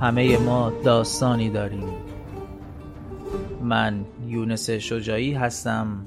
[0.00, 1.88] همه ما داستانی داریم.
[3.62, 6.06] من یونس شجاعی هستم.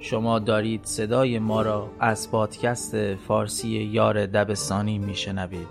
[0.00, 5.68] شما دارید صدای ما را از پادکست فارسی یار دبستانی میشنوید.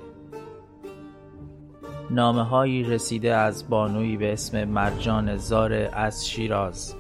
[2.10, 6.96] نامه هایی رسیده از بانویی به اسم مرجان زار از شیراز.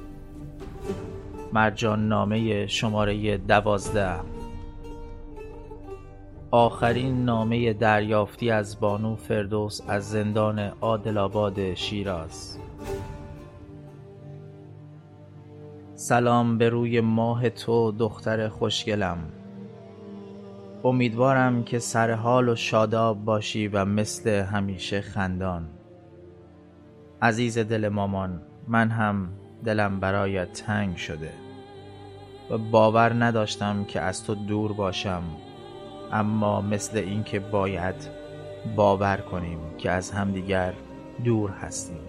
[1.53, 4.34] مرجان نامه شماره دوازده.
[6.55, 12.57] آخرین نامه دریافتی از بانو فردوس از زندان عادل شیراز.
[15.95, 19.17] سلام به روی ماه تو دختر خوشگلم.
[20.83, 25.69] امیدوارم که سرحال و شاداب باشی و مثل همیشه خندان.
[27.21, 29.29] عزیز دل مامان من هم
[29.65, 31.31] دلم برایت تنگ شده
[32.49, 35.23] و باور نداشتم که از تو دور باشم.
[36.15, 38.09] اما مثل اینکه باید
[38.75, 40.73] باور کنیم که از همدیگر
[41.23, 41.99] دور هستیم.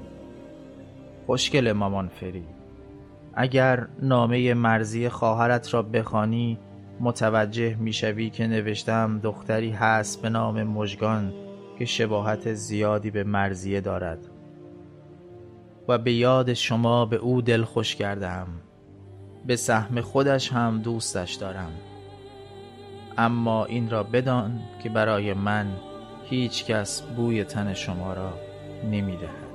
[1.26, 2.44] خوشگل مامان فری
[3.34, 6.58] اگر نامه مرزی خواهرت را بخوانی
[7.00, 11.32] متوجه می‌شوی که نوشتم دختری هست به نام مژگان
[11.78, 14.18] که شباهت زیادی به مرزیه دارد.
[15.88, 18.46] و به یاد شما به او دل خوش کردم.
[19.46, 21.72] به سهم خودش هم دوستش دارم.
[23.18, 25.66] اما این را بدان که برای من
[26.24, 28.32] هیچ کس بوی تن شما را
[28.90, 29.46] نمی دهد.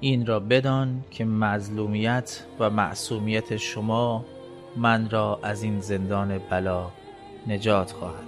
[0.00, 4.24] این را بدان که مظلومیت و معصومیت شما
[4.76, 6.90] من را از این زندان بلا
[7.46, 8.26] نجات خواهد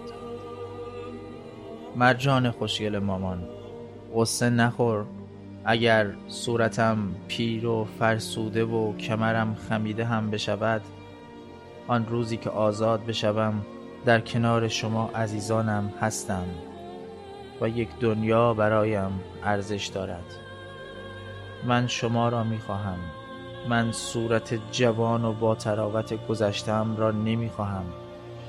[1.97, 3.49] مرجان خوشگل مامان
[4.17, 5.07] قصه نخور
[5.71, 6.99] اگر صورتم
[7.29, 10.83] پیر و فرسوده و کمرم خمیده هم بشود
[11.89, 13.67] آن روزی که آزاد بشوم
[14.05, 16.45] در کنار شما عزیزانم هستم
[17.61, 20.25] و یک دنیا برایم ارزش دارد.
[21.65, 22.99] من شما را می خواهم
[23.69, 27.85] من صورت جوان و با تراوت گذشتم را نمی خواهم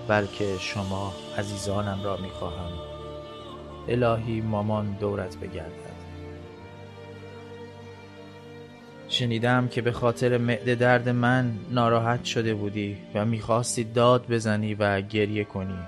[0.08, 2.72] بلکه شما عزیزانم را می خواهم
[3.88, 5.89] الهی مامان دورت بگردد.
[9.20, 15.02] شنیدم که به خاطر معده درد من ناراحت شده بودی و می‌خواستی داد بزنی و
[15.02, 15.80] گریه کنی.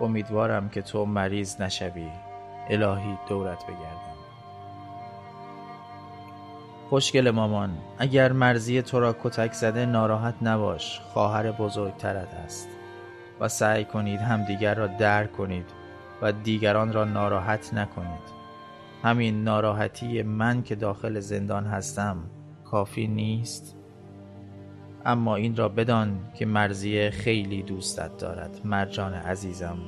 [0.00, 2.08] امیدوارم که تو مریض نشوی.
[2.68, 4.14] الهی دورت بگردم.
[6.90, 11.00] خوشگل مامان اگر مرزی تو را کتک زده ناراحت نباش.
[11.00, 12.68] خواهر بزرگترت است.
[13.40, 15.66] و سعی کنید همدیگر را درک کنید
[16.22, 18.39] و دیگران را ناراحت نکنید.
[19.02, 22.16] همین ناراحتی من که داخل زندان هستم
[22.64, 23.76] کافی نیست.
[25.04, 29.78] اما این را بدان که مرزیه خیلی دوستت دارد مرجان عزیزم.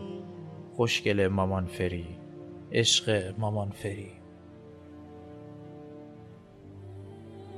[0.76, 2.06] خوشگل مامان فری
[2.72, 4.12] عشق مامان فری.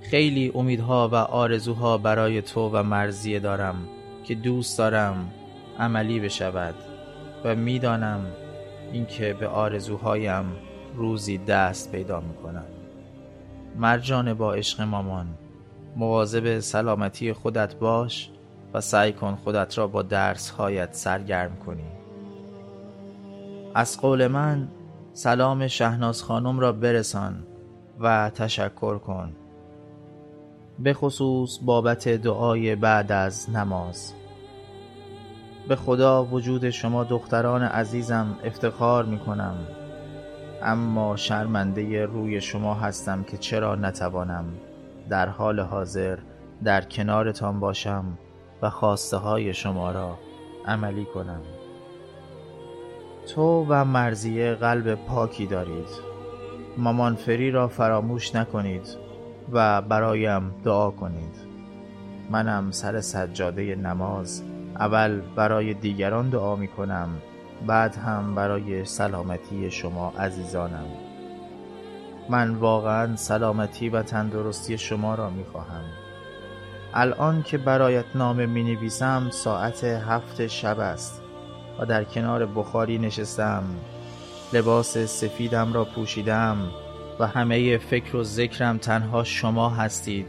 [0.03, 3.89] خیلی امیدها و آرزوها برای تو و مرزیه دارم
[4.25, 5.33] که دوست دارم
[5.79, 6.75] عملی بشود
[7.45, 8.27] و می‌دانم
[8.93, 10.45] اینکه به آرزوهایم
[10.97, 12.65] روزی دست پیدا می‌کنم
[13.77, 15.27] مرجان با عشق مامان
[15.97, 18.31] مواظب سلامتی خودت باش
[18.75, 21.85] و سعی کن خودت را با درس هایت سرگرم کنی.
[23.75, 24.69] از قول من
[25.13, 27.47] سلام شهناز خانم را برسان
[28.01, 29.33] و تشکر کن.
[30.79, 34.13] به خصوص بابت دعای بعد از نماز.
[35.69, 39.57] به خدا وجود شما دختران عزیزم افتخار می کنم
[40.65, 44.45] اما شرمنده روی شما هستم که چرا نتوانم
[45.09, 46.19] در حال حاضر
[46.65, 48.19] در کنارتان باشم
[48.63, 50.19] و خواسته های شما را
[50.67, 51.41] عملی کنم.
[53.35, 55.89] تو و مرزیه قلب پاکی دارید.
[56.77, 58.97] مامان فری را فراموش نکنید
[59.53, 61.37] و برایم دعا کنید.
[62.31, 64.43] منم سر سجاده نماز
[64.77, 67.09] اول برای دیگران دعا می کنم
[67.67, 70.87] بعد هم برای سلامتی شما عزیزانم.
[72.29, 75.85] من واقعا سلامتی و تندرستی شما را می خواهم
[76.95, 81.23] الان که برایت نامه می نویسم ساعت هفت شب است
[81.81, 83.65] و در کنار بخاری نشستم.
[84.53, 86.57] لباس سفیدم را پوشیدم
[87.21, 90.27] و همه فکر و ذکرم تنها شما هستید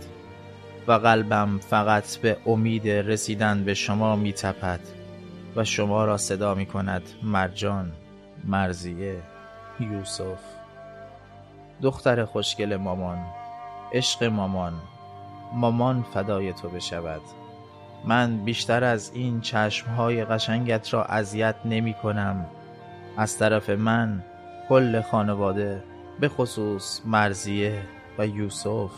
[0.88, 5.05] و قلبم فقط به امید رسیدن به شما می تپد
[5.56, 7.02] و شما را صدا می کند.
[7.24, 7.92] مرجان
[8.44, 9.22] مرزیه
[9.80, 10.40] یوسف.
[11.82, 13.18] دختر خوشگل مامان
[13.94, 14.74] عشق مامان.
[15.54, 17.22] مامان فدای تو بشود.
[18.06, 22.46] من بیشتر از این چشمهای قشنگت را اذیت نمی کنم.
[23.18, 24.24] از طرف من
[24.70, 25.84] کل خانواده
[26.20, 27.82] به خصوص مرزیه
[28.18, 28.92] و یوسف.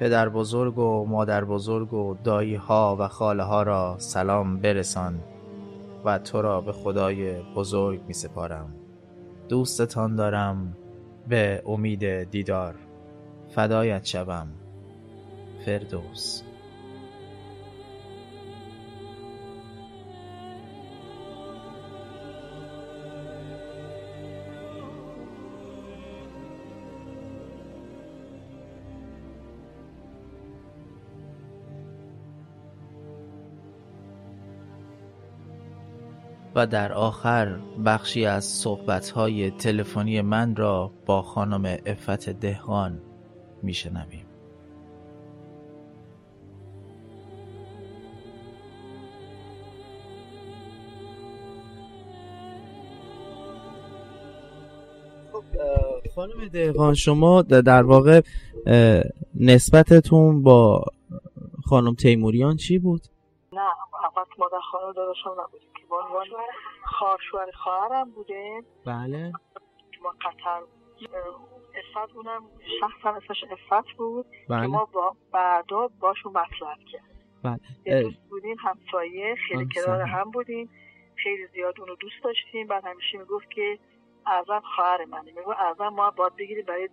[0.00, 5.20] پدر بزرگ و مادر بزرگ و دایی ها و خاله ها را سلام برسان.
[6.04, 8.74] و تو را به خدای بزرگ می سپارم.
[9.48, 10.76] دوستتان دارم.
[11.28, 12.74] به امید دیدار.
[13.48, 14.48] فدایت شوم.
[15.66, 16.42] فردوس.
[36.58, 43.00] و در آخر بخشی از صحبتهای تلفنی من را با خانم افت دهقان
[43.62, 44.26] میشنویم
[55.32, 55.44] خب،
[56.14, 58.20] خانم دهقان شما در واقع
[59.34, 60.84] نسبتتون با
[61.64, 63.02] خانم تیموریان چی بود؟
[64.52, 65.86] مادر خانم داداشم نبودیم که.
[65.88, 66.26] با عنوان
[66.84, 68.10] خواهر خواهرم.
[68.10, 69.32] بوده بله.
[70.02, 70.62] ما قطر
[71.94, 72.42] افت اونم
[72.80, 74.60] شخص اسمش افت بود بله.
[74.60, 77.02] که ما با بعدا باشون مطلب کرد
[77.44, 78.16] بله.
[78.30, 80.00] بودیم همسایه خیلی کنار.
[80.00, 80.70] هم بودیم.
[81.16, 82.66] خیلی زیاد اونو دوست داشتیم.
[82.66, 83.78] بعد همیشه می‌گفت که
[84.26, 85.32] اعظم خواهر منه.
[85.32, 86.88] می‌گفت اعظم ما باید بگیریم برای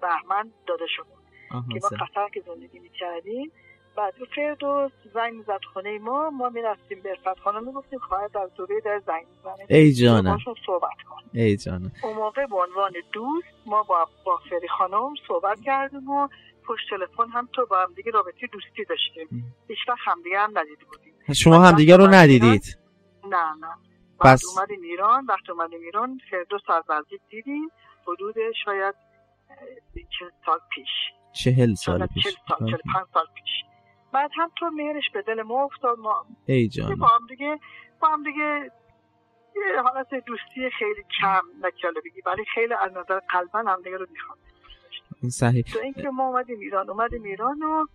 [0.00, 1.14] بهمن داده شما
[1.50, 1.88] که ما.
[1.88, 3.52] قطر که زندگی می‌کردیم.
[3.96, 8.46] بعد او فردوس زنگ می‌زد خونه ما ما می‌رفتیم به افت خانم می‌گفتیم خواهر در
[8.56, 9.66] دوره در زنگ می‌زنه.
[9.68, 10.38] ای جانم.
[10.66, 11.92] صحبت کن ای جانم.
[12.02, 16.28] اون موقع به عنوان دوست ما با با فری خانم صحبت کردیم و
[16.66, 19.54] پشت تلفن هم تو با هم دیگه رابطه دوستی داشتیم.
[19.68, 21.32] هیچ وقت همدیگه هم ندیده بودیم.
[21.34, 22.78] شما هم دیگه رو ندیدید؟
[23.24, 23.74] نه نه.
[24.20, 27.68] پس- اومدیم ایران وقتی اومدیم ایران فردوس از نزدیک دیدیم.
[28.06, 28.34] حدود
[28.64, 28.94] شاید
[29.50, 29.56] اه،
[30.18, 30.88] چل سال پیش.
[31.32, 32.24] چهل سال پیش.
[32.24, 33.64] چل سال پنج سال پیش.
[34.12, 37.58] بعد هم تو مهرش به دل ما افتاد ما ای جانم با هم دیگه
[38.00, 38.70] با هم دیگه
[39.56, 44.06] یه حالت دوستی خیلی کم نکاله بگی ولی خیلی از نظر قلبا هم دیگه رو
[44.12, 44.38] می‌خوام.
[45.30, 45.62] صحیح.
[45.62, 47.86] تو اینکه ما اومدیم ایران اومدیم ایران و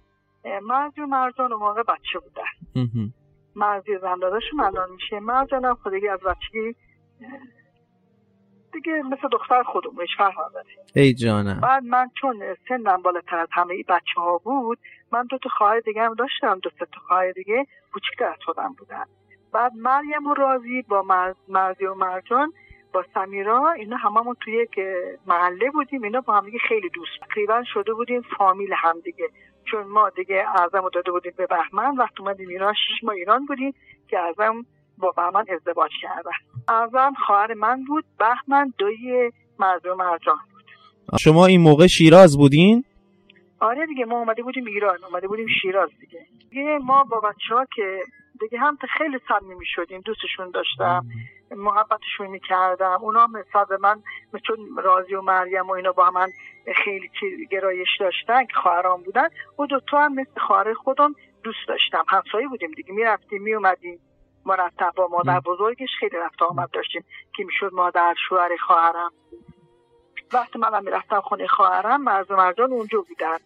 [0.62, 3.13] مرزی و مرجان اون موقع بچه بودن.
[3.56, 5.19] مرزی زنداداشون الان میشه.
[5.19, 6.75] مرجان هم خودگی از بچگی
[8.73, 10.65] دیگه مثل دختر خودمون هیچ فرق نداره.
[10.95, 11.59] ای جانم.
[11.59, 14.79] بعد من چون سنم بالاتر از همه بچه ها بود
[15.12, 19.06] من دو تا خواهر دیگه هم داشتم دو تا خواهر دیگه کوچیکتر از خودم بودن.
[19.54, 22.54] بعد مریم و رازی با مرز، مرزی و مرجان
[22.94, 24.80] با سمیرا اینا هممون توی یک
[25.28, 29.30] محله بودیم اینا با هم دیگه خیلی دوست تقریبا شده بودیم فامیل هم دیگه.
[29.66, 33.74] چون ما دیگه اعظم داده بودیم به بهمن وقتی اومدیم ایران شش ماه ایران بودیم
[34.07, 34.66] که اعظم
[34.98, 36.31] با بهمن ازدواج کردن
[36.68, 40.38] اعظم خواهر من بود بهمن دوی مرزی و مرجان
[41.19, 42.84] شما این موقع شیراز بودین؟
[43.65, 46.25] آره دیگه ما اومده بودیم ایران اومده بودیم شیراز دیگه.
[46.50, 48.00] دیگه ما با بچه ها که
[48.39, 51.06] دیگه هم خیلی صمیمی شدیم دوستشون داشتم
[51.51, 52.97] محبتشون می‌کردم.
[53.01, 54.04] اونا نسبت به من
[54.47, 56.28] چون رازی و مریم و اینا با من
[56.83, 57.09] خیلی
[57.51, 59.28] گرایش داشتن که خواهرام بودن
[59.59, 62.06] و دوتا هم مثل خواهر خودم دوست داشتم.
[62.07, 63.99] همسایه بودیم دیگه می‌رفتیم میومدیم
[64.45, 69.11] مرتب با مادر بزرگش خیلی رفت آمد داشتیم که می‌شد مادر شوهر خواهرم.
[70.33, 73.37] وقتی منم می‌رفتم خونه خواهرم مرز و مرجان اونجا بودن.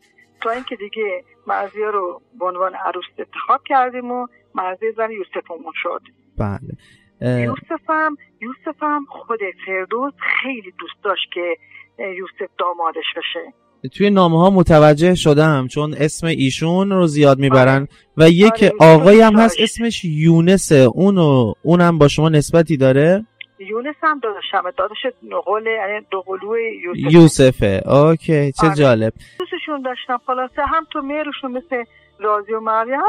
[0.41, 6.01] تا اینکه دیگه مرزی رو به عنوان عروس انتخاب کردیم و مرزی زن یوسفمون شد.
[6.37, 6.77] بله.
[7.21, 11.57] یوسفم یوسفم خود فردوس خیلی دوست داشت که
[11.97, 13.53] یوسف دامادش بشه.
[13.97, 18.77] توی نامه ها متوجه شدم چون اسم ایشون رو زیاد می‌برن و یک آره، ایشون
[18.79, 19.57] آقایی هم هست.
[19.59, 20.89] اسمش یونسه.
[20.93, 23.25] اونو اونم با شما نسبتی داره؟
[23.59, 27.13] یونس هم داداشم داداش نقل یعنی دوقلو یوسف.
[27.13, 27.81] یوسفه.
[27.89, 28.75] اوکی چه آره.
[28.75, 29.13] جالب.
[29.39, 30.61] دوستشون داشتم خلاصه.
[30.65, 31.83] هم تو مهرشون مثل
[32.19, 32.99] رازی و مریم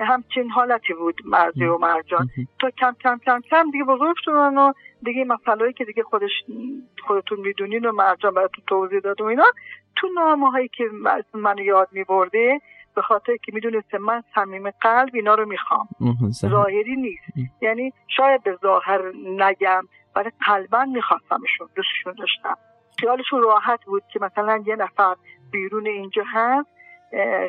[0.00, 2.28] همچین حالتی بود مرزی و مرجان.
[2.60, 4.72] تا کم کم کم کم دیگه بزرگ شدن و
[5.02, 6.30] دیگه مسئله که دیگه خودش
[7.06, 9.44] خودتون می‌دونین و مرجان براتون توضیح داد و اینا.
[9.96, 10.84] تو نامه هایی که
[11.34, 12.60] منو یاد میبرده
[12.94, 15.88] به خاطر که می‌دونست من صمیم قلب اینا رو می‌خوام.
[16.32, 17.52] ظاهری نیست.
[17.62, 19.84] یعنی شاید به ظاهر نگم
[20.16, 22.56] ولی قلبا میخواستمشون دوستشون داشتم.
[23.00, 25.14] خیالشون راحت بود که مثلا یه نفر
[25.50, 26.68] بیرون اینجا هست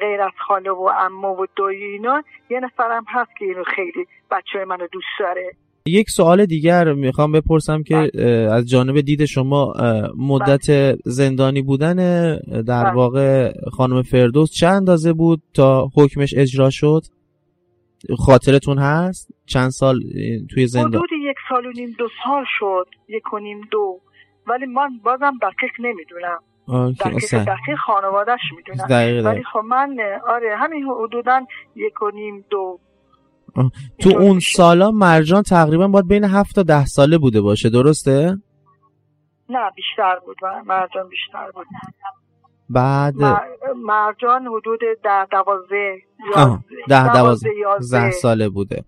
[0.01, 4.65] غیر از خاله و عمه و دایی اینا یه نفرم هست که اینو خیلی بچه
[4.65, 5.51] منو دوست داره.
[5.85, 9.73] یک سوال دیگر می‌خوام بپرسم که اه، از جانب دید شما
[10.17, 11.95] مدت زندانی بودن
[12.61, 12.93] در بله.
[12.93, 17.01] واقع خانم فردوس چند اندازه بود تا حکمش اجرا شد؟
[18.17, 19.99] خاطرتون هست؟ چند سال
[20.53, 20.89] توی زندان.
[20.89, 23.99] حدود یک سال و نیم دو سال شد یک و نیم دو.
[24.47, 26.39] ولی من بازم دقیق نمی‌دونم.
[26.99, 29.25] دقیق دقیق خانوادهش می‌دونم.
[29.25, 32.79] ولی خب من آره همین حدودا یک و نیم دو.
[33.99, 38.37] تو اون سالا مرجان تقریبا باید بین هفت تا ده ساله بوده باشه درسته؟
[39.49, 41.67] نه بیشتر بود مرجان بیشتر بود.
[42.69, 43.15] بعد
[43.75, 46.01] مرجان حدود ده دوازه
[46.89, 48.83] ده دوازه ساله بوده.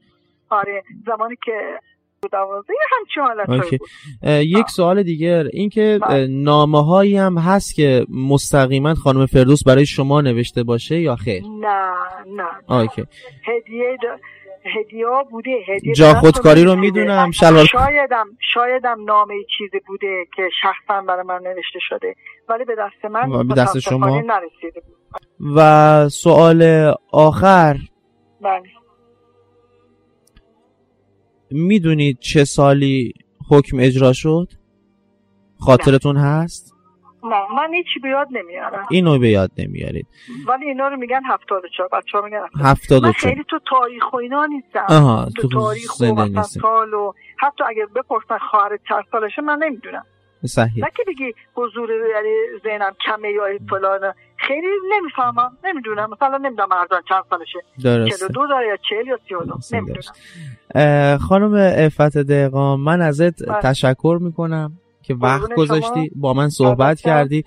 [0.51, 1.79] آره زمانی که
[2.31, 3.79] دوازه همچین
[4.25, 6.27] یک سوال دیگر اینکه بله.
[6.29, 11.93] نامه هایی هم هست که مستقیما خانم فردوس برای شما نوشته باشه یا خیر؟ نه
[12.27, 13.05] نه آکه.
[13.45, 13.97] هدیه
[14.65, 21.01] هدیه بوده هدیه جا خودکاری رو می‌دونم شلوار شایدم شایدم نامه چیزی بوده که شخصا
[21.01, 22.15] برای من نوشته شده.
[22.49, 24.07] ولی به دست من به دست شما.
[24.07, 24.95] نرسیده بود.
[25.55, 27.75] و سوال آخر.
[28.41, 28.80] بله.
[31.51, 33.13] می‌دونید چه سالی
[33.49, 34.47] حکم اجرا شد؟
[35.59, 36.75] خاطرتون هست؟
[37.23, 38.87] نه من هیچی به یاد نمیارم.
[38.89, 40.07] اینو به یاد نمیارید.
[40.47, 44.45] ولی اینا رو میگن 74 بچه ها میگن 74 من خیلی تو تاریخ و اینا
[44.45, 44.85] نیستم.
[44.89, 50.05] آها تو, تو تاریخ و سال و حتی اگر بپرسن خواهر چند سالشه من نمی‌دونم.
[50.45, 50.83] صحیح.
[50.83, 56.09] نه که بگی حضور یعنی ذهنم کمه یا فلان خیلی نمی‌فهمم نمی‌دونم.
[56.09, 57.59] مثلا نمی‌دونم مردان چند سالشه.
[57.83, 58.17] درسته.
[58.17, 61.17] 42 داره یا 40 یا 39 نمی‌دونم.
[61.17, 63.59] خانم افت دقام من ازت بله.
[63.61, 67.43] تشکر می‌کنم که وقت گذاشتی با من صحبت کردی.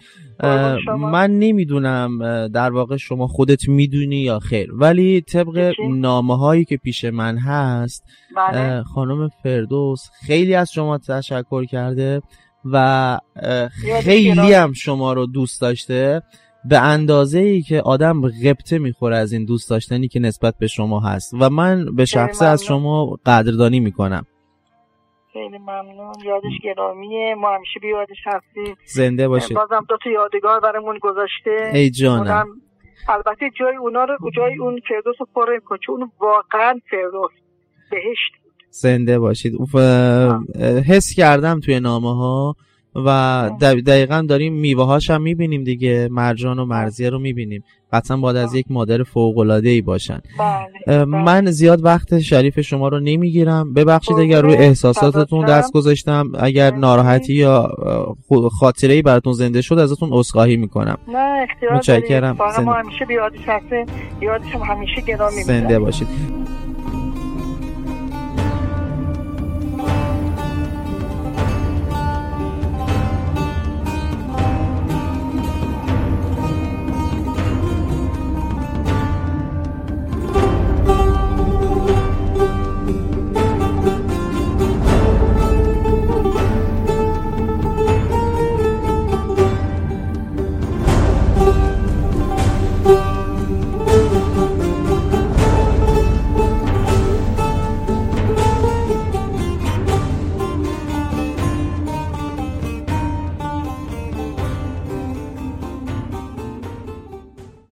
[0.99, 4.71] من نمی‌دونم در واقع شما خودت می‌دونی یا خیر.
[4.73, 8.05] ولی طبق نامه هایی که پیش من هست
[8.37, 8.83] بله.
[8.83, 12.23] خانم فردوس خیلی از شما تشکر کرده.
[12.73, 13.19] و
[14.03, 16.23] خیلی هم شما رو دوست داشته.
[16.69, 21.01] به اندازه ای که آدم غبطه می‌خوره از این دوست داشتنی که نسبت به شما
[21.01, 21.35] هست.
[21.41, 24.27] و من به شخصه از شما قدردانی می‌کنم.
[25.33, 26.15] خیلی ممنون.
[26.25, 27.35] یادش گرامیه.
[27.35, 28.77] ما همیشه بیادش هستیم.
[28.87, 29.57] زنده باشید.
[29.57, 31.71] بازم دو تا یادگار برامون گذاشته.
[31.75, 32.47] ای جانم.
[33.09, 37.31] البته جای اونا رو جای اون فردوس رو پر کن چون واقعا فردوس.
[37.91, 38.44] بهشت.
[38.81, 39.55] زنده باشید.
[40.87, 42.57] حس کردم توی نامه ها
[42.95, 46.09] و دقیقا داریم میوه هاش هم می‌بینیم دیگه.
[46.11, 47.65] مرجان و مرزیه رو می‌بینیم.
[47.93, 50.21] قطعا باید از یک مادر فوق العاده ای باشن.
[50.39, 51.05] بله، بله.
[51.05, 53.75] من زیاد وقت شریف شما رو نمی‌گیرم.
[53.75, 57.71] ببخشید اگر روی احساساتتون دست گذاشتم اگر ناراحتی یا
[58.61, 60.99] خاطره ای براتون زنده شد ازتون عذرخواهی می‌کنم.
[61.09, 62.37] نه متشکرم.
[62.37, 63.49] همیشه بیادش
[64.69, 66.09] همیشه گرامی زنده باشید.